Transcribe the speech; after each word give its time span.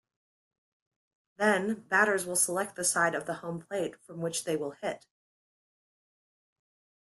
Then, 1.37 1.81
batters 1.87 2.25
will 2.25 2.35
select 2.35 2.75
the 2.75 2.83
side 2.83 3.13
of 3.13 3.27
home 3.27 3.59
plate 3.61 4.01
from 4.03 4.19
which 4.19 4.45
they 4.45 4.55
will 4.57 4.71
hit. 4.71 5.05